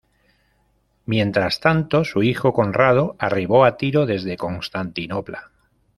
[1.05, 5.51] Mientras tanto, su hijo Conrado arribó a Tiro desde Constantinopla.